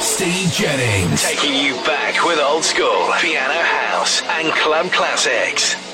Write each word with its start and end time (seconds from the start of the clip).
Steve 0.00 0.50
Jennings. 0.50 1.22
Taking 1.22 1.54
you 1.54 1.74
back 1.84 2.24
with 2.24 2.38
old 2.38 2.64
school, 2.64 3.12
piano 3.20 3.52
house, 3.52 4.22
and 4.22 4.50
club 4.54 4.90
classics. 4.90 5.85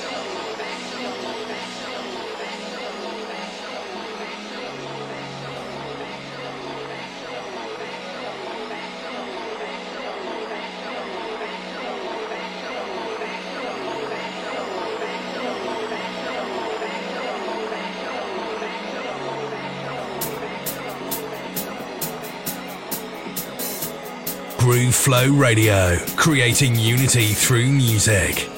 Flow 25.03 25.27
Radio, 25.33 25.97
creating 26.15 26.79
unity 26.79 27.33
through 27.33 27.67
music. 27.67 28.52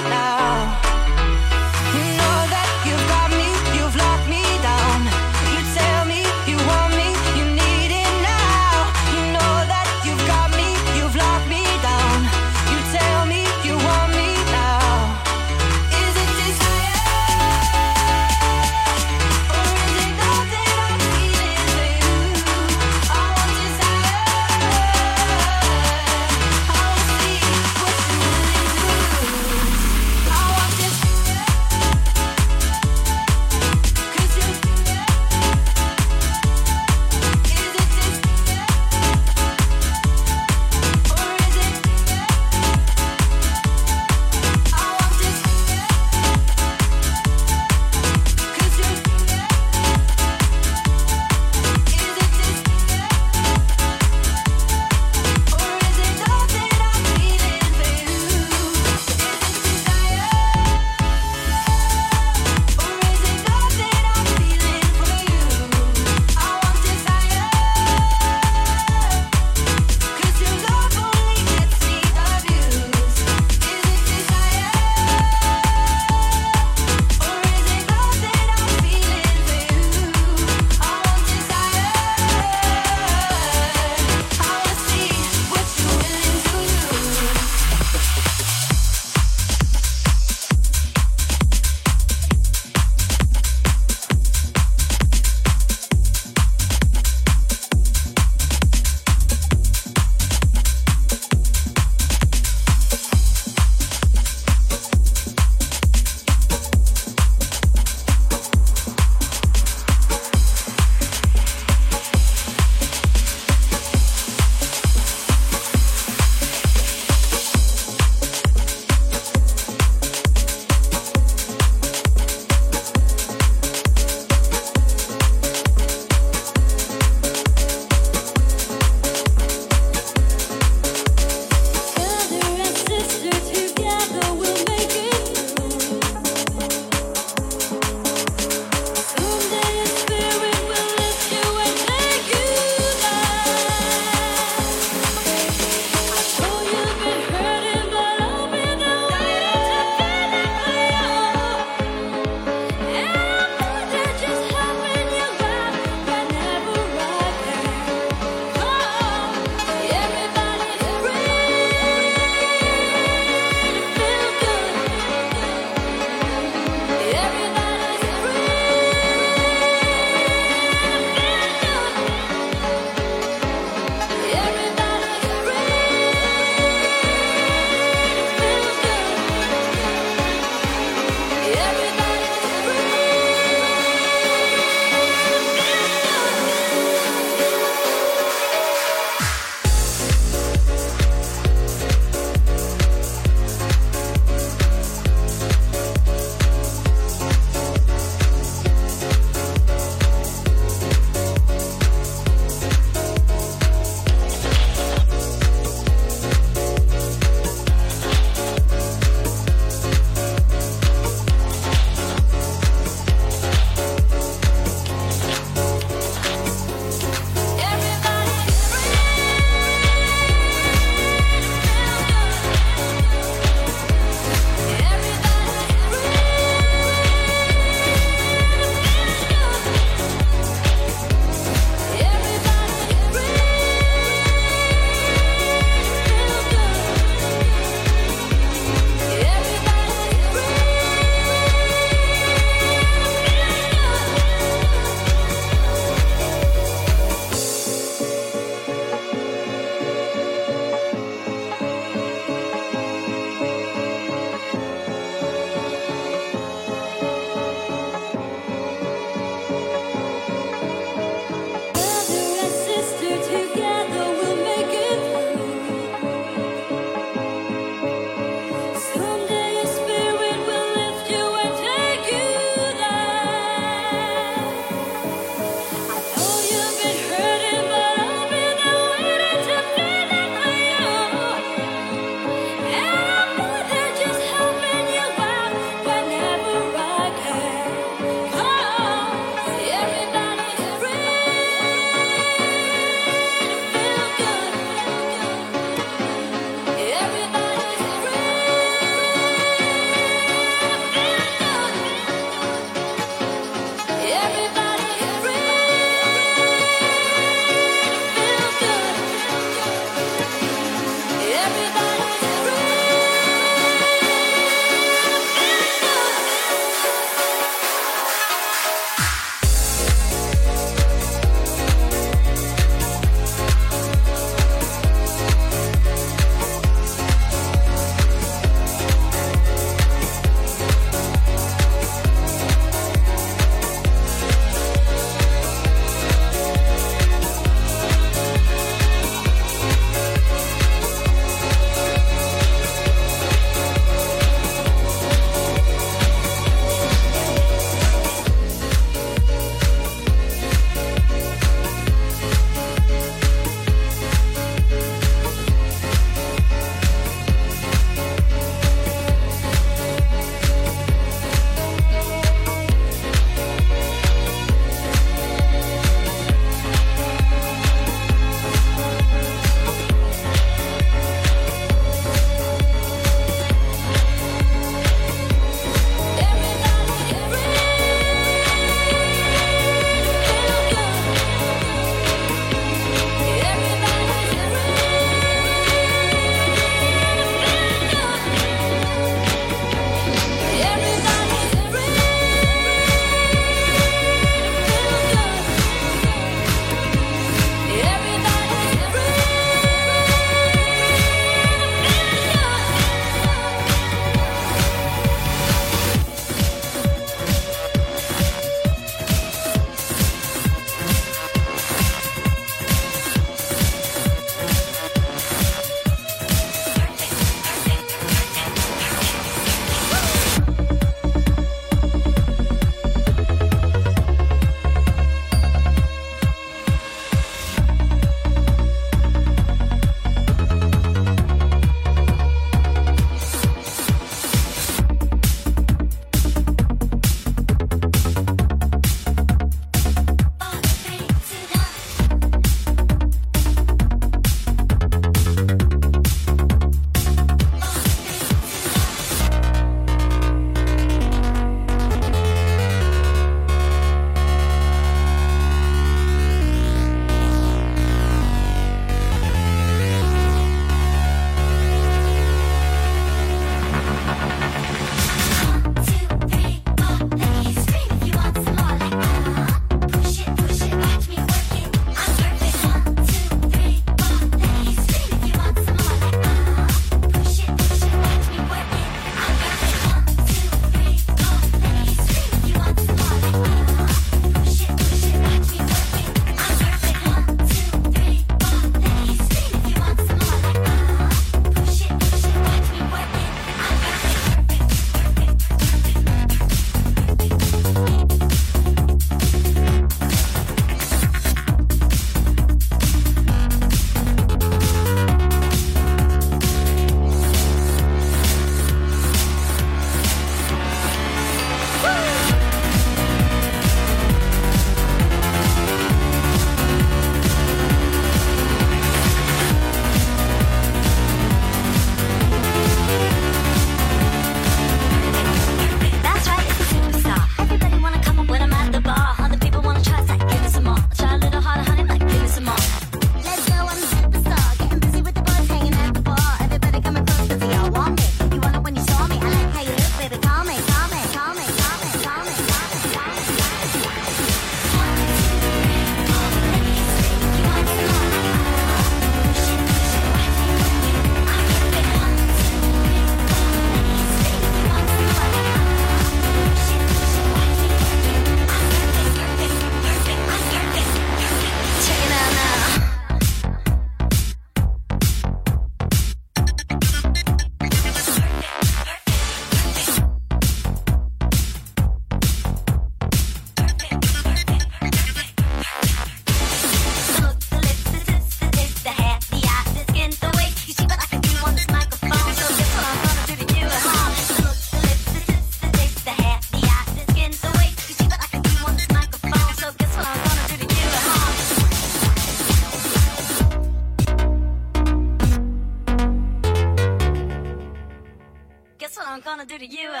You, 599.69 600.00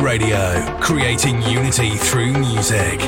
Radio, 0.00 0.78
creating 0.80 1.42
unity 1.42 1.96
through 1.96 2.32
music. 2.32 3.00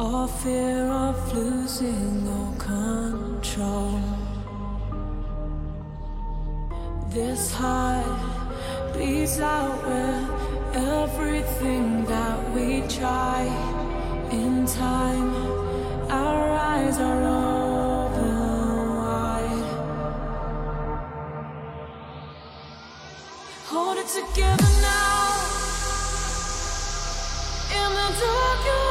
Or 0.00 0.28
fear 0.28 0.84
of 0.86 1.34
losing 1.34 2.28
all 2.28 2.54
control? 2.56 4.00
This 7.10 7.52
heart 7.52 8.06
bleeds 8.92 9.40
out 9.40 9.76
with 9.88 10.76
everything 10.76 12.04
that 12.04 12.54
we 12.54 12.82
try 12.82 13.42
in 14.30 14.66
time. 14.66 15.34
Our 16.08 16.48
eyes 16.52 16.98
are 16.98 17.24
open 18.06 18.96
wide. 18.98 19.64
Hold 23.66 23.98
it 23.98 24.06
together 24.06 24.72
now. 24.80 25.24
In 27.80 27.90
the 27.98 28.08
dark, 28.20 28.87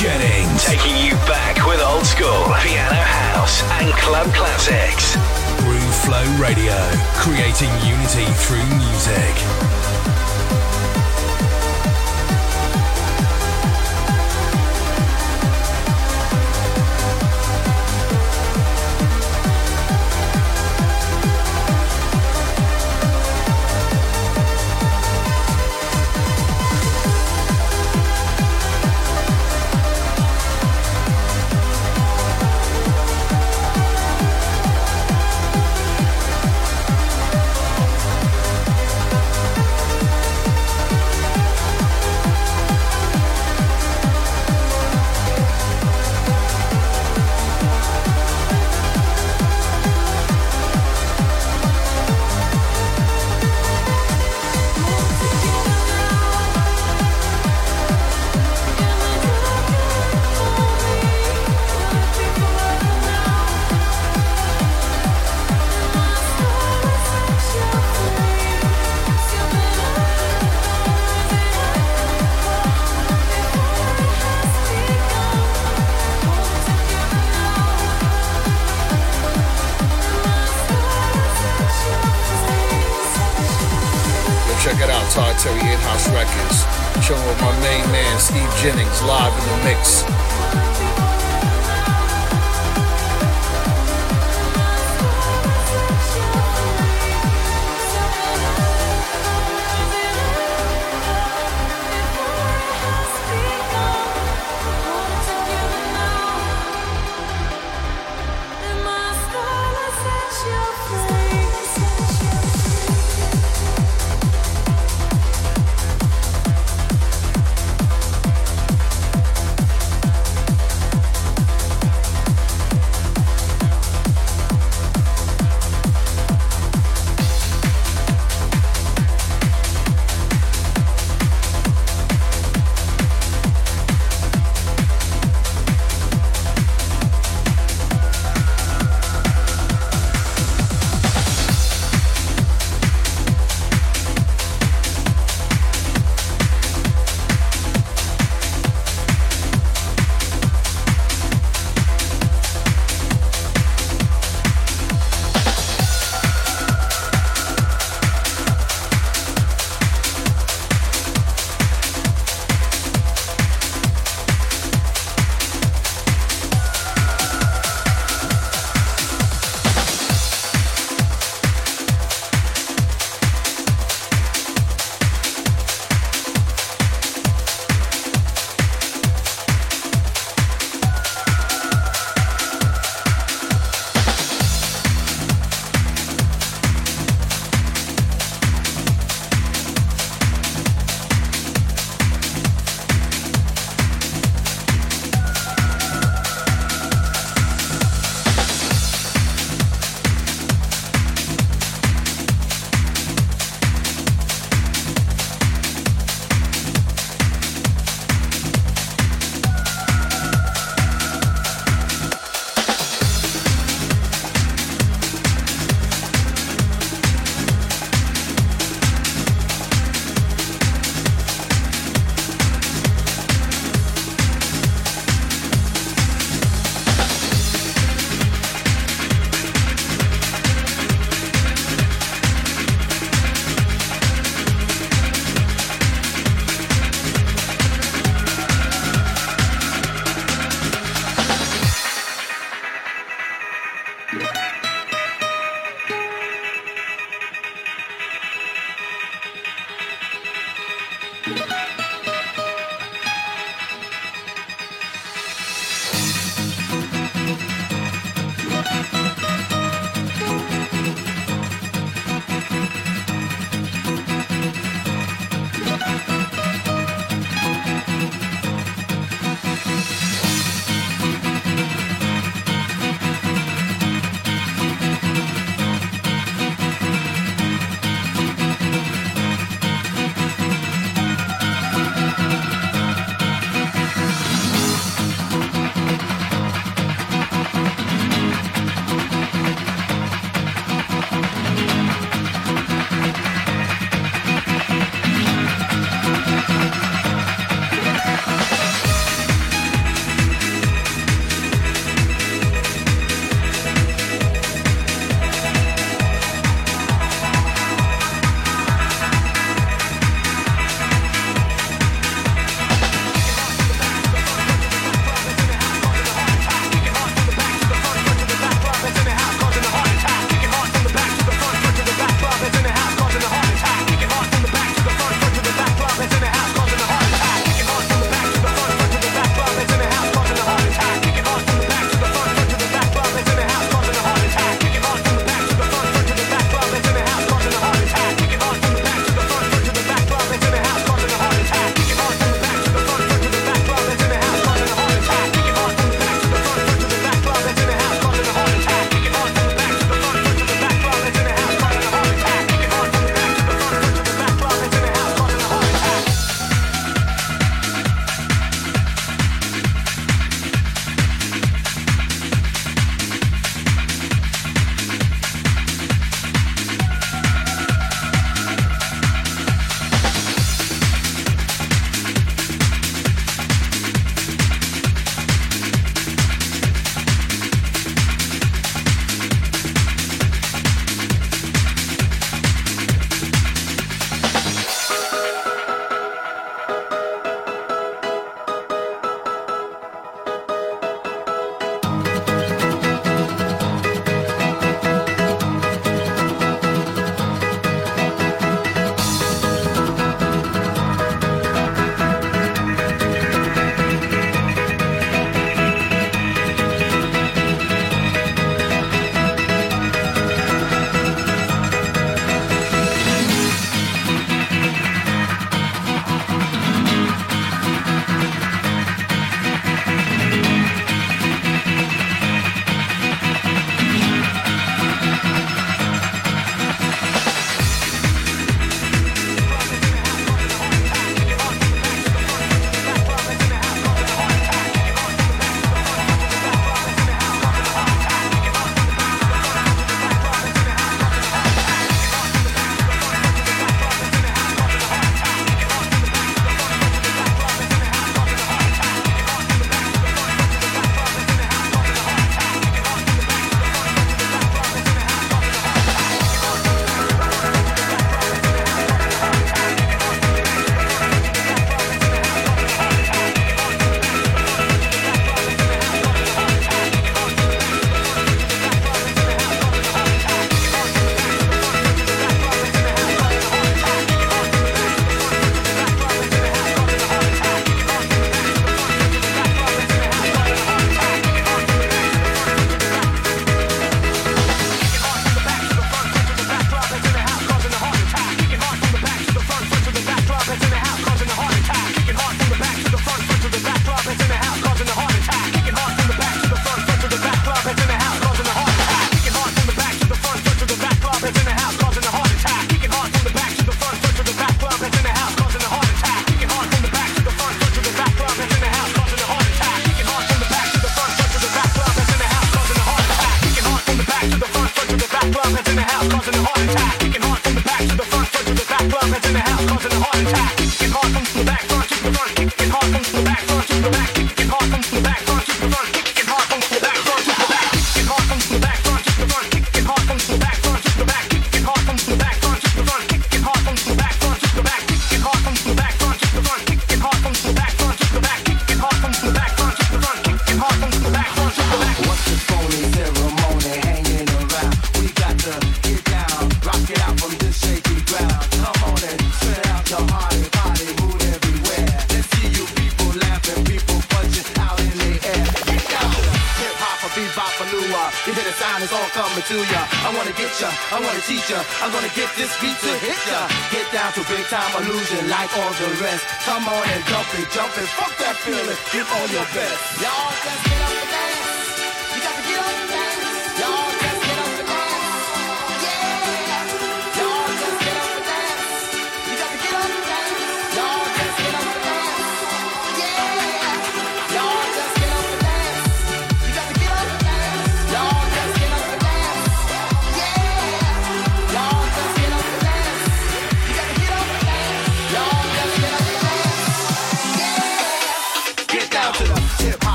Jennings. 0.00 0.64
Taking 0.64 0.96
you 0.96 1.12
back 1.28 1.56
with 1.66 1.78
old 1.78 2.06
school 2.06 2.44
piano 2.64 2.94
house 2.96 3.62
and 3.82 3.92
club 3.92 4.32
classics. 4.32 5.14
Groove 5.60 5.94
Flow 5.94 6.24
Radio. 6.40 6.72
Creating 7.20 7.68
unity 7.84 8.24
through 8.40 8.64
music. 8.80 9.99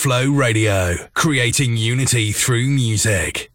Flow 0.00 0.30
Radio, 0.30 0.96
creating 1.12 1.76
unity 1.76 2.32
through 2.32 2.68
music. 2.68 3.49